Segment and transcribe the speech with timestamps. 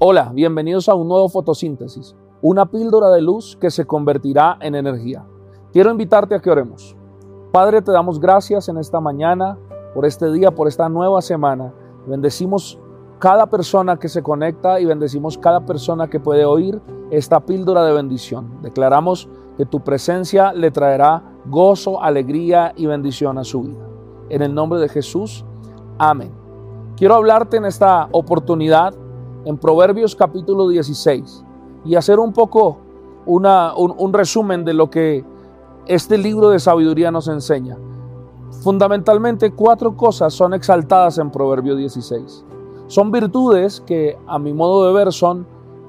[0.00, 5.26] Hola, bienvenidos a un nuevo fotosíntesis, una píldora de luz que se convertirá en energía.
[5.72, 6.96] Quiero invitarte a que oremos.
[7.50, 9.58] Padre, te damos gracias en esta mañana,
[9.96, 11.74] por este día, por esta nueva semana.
[12.06, 12.78] Bendecimos
[13.18, 16.80] cada persona que se conecta y bendecimos cada persona que puede oír
[17.10, 18.62] esta píldora de bendición.
[18.62, 23.88] Declaramos que tu presencia le traerá gozo, alegría y bendición a su vida.
[24.28, 25.44] En el nombre de Jesús,
[25.98, 26.30] amén.
[26.96, 28.94] Quiero hablarte en esta oportunidad
[29.48, 31.42] en Proverbios capítulo 16
[31.86, 32.76] y hacer un poco
[33.24, 35.24] un, un resumen de lo que
[35.86, 37.78] este libro de sabiduría nos enseña.
[38.62, 42.44] Fundamentalmente cuatro cosas son exaltadas en Proverbio 16.
[42.88, 45.46] Son virtudes que a mi modo de ver son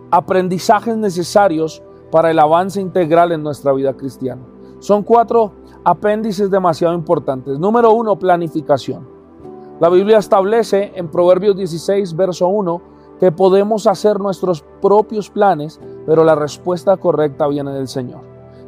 [0.09, 4.41] aprendizajes necesarios para el avance integral en nuestra vida cristiana.
[4.79, 5.51] Son cuatro
[5.83, 7.59] apéndices demasiado importantes.
[7.59, 9.05] Número uno, planificación.
[9.81, 16.23] La Biblia establece en Proverbios 16, verso 1, que podemos hacer nuestros propios planes, pero
[16.23, 18.21] la respuesta correcta viene del Señor.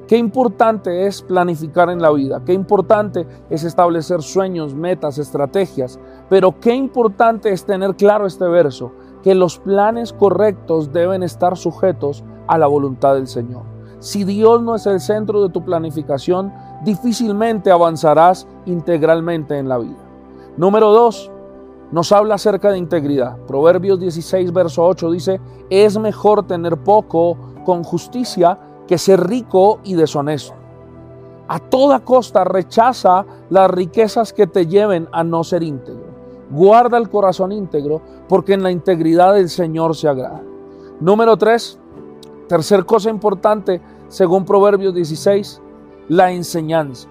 [0.08, 6.60] Qué importante es planificar en la vida, qué importante es establecer sueños, metas, estrategias, pero
[6.60, 8.92] qué importante es tener claro este verso,
[9.24, 13.64] que los planes correctos deben estar sujetos a la voluntad del Señor.
[14.00, 16.52] Si Dios no es el centro de tu planificación,
[16.84, 20.04] difícilmente avanzarás integralmente en la vida.
[20.58, 21.31] Número dos,
[21.92, 23.38] nos habla acerca de integridad.
[23.48, 29.96] Proverbios 16, verso 8 dice, es mejor tener poco con justicia que ser rico y
[29.96, 30.54] deshonesto.
[31.48, 36.06] A toda costa rechaza las riquezas que te lleven a no ser íntegro.
[36.50, 40.42] Guarda el corazón íntegro porque en la integridad del Señor se agrada.
[41.02, 41.78] Número 3,
[42.48, 45.62] tercer cosa importante, según Proverbios 16,
[46.10, 47.08] la enseñanza.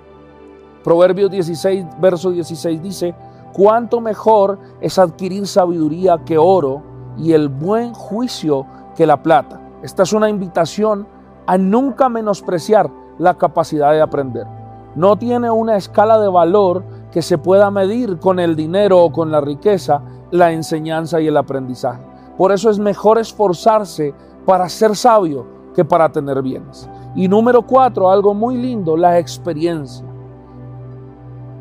[0.84, 3.14] Proverbios 16, verso 16 dice,
[3.52, 6.82] cuánto mejor es adquirir sabiduría que oro
[7.16, 8.66] y el buen juicio
[8.96, 9.60] que la plata.
[9.82, 11.06] Esta es una invitación
[11.46, 14.46] a nunca menospreciar la capacidad de aprender.
[14.94, 19.30] No tiene una escala de valor que se pueda medir con el dinero o con
[19.30, 22.02] la riqueza, la enseñanza y el aprendizaje.
[22.36, 24.14] Por eso es mejor esforzarse
[24.46, 26.88] para ser sabio que para tener bienes.
[27.14, 30.09] Y número cuatro, algo muy lindo, la experiencia.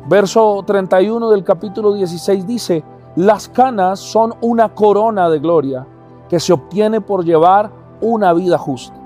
[0.08, 2.84] Verso 31 del capítulo 16 dice,
[3.16, 5.86] las canas son una corona de gloria
[6.28, 8.96] que se obtiene por llevar una vida justa.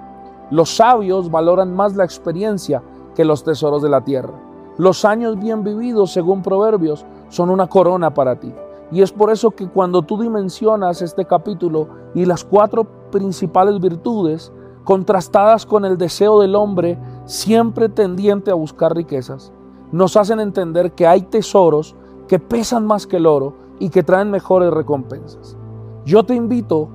[0.50, 2.82] Los sabios valoran más la experiencia
[3.14, 4.34] que los tesoros de la tierra.
[4.76, 8.52] Los años bien vividos, según Proverbios, son una corona para ti.
[8.92, 14.52] Y es por eso que cuando tú dimensionas este capítulo y las cuatro principales virtudes,
[14.84, 19.52] contrastadas con el deseo del hombre siempre tendiente a buscar riquezas,
[19.94, 21.94] nos hacen entender que hay tesoros
[22.26, 25.56] que pesan más que el oro y que traen mejores recompensas.
[26.04, 26.88] Yo te invito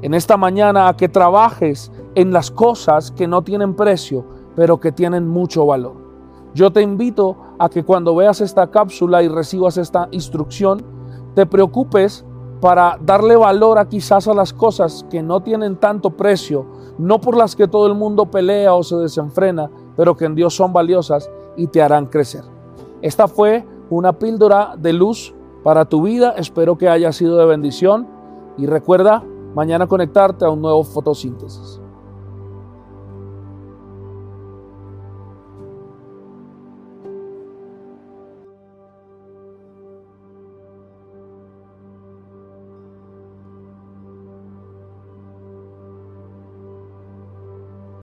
[0.00, 4.24] en esta mañana a que trabajes en las cosas que no tienen precio,
[4.54, 5.96] pero que tienen mucho valor.
[6.54, 10.82] Yo te invito a que cuando veas esta cápsula y recibas esta instrucción,
[11.34, 12.24] te preocupes
[12.62, 16.64] para darle valor a quizás a las cosas que no tienen tanto precio,
[16.96, 20.54] no por las que todo el mundo pelea o se desenfrena, pero que en Dios
[20.54, 22.42] son valiosas y te harán crecer.
[23.02, 26.34] Esta fue una píldora de luz para tu vida.
[26.36, 28.08] Espero que haya sido de bendición
[28.56, 29.22] y recuerda
[29.54, 31.80] mañana conectarte a un nuevo fotosíntesis.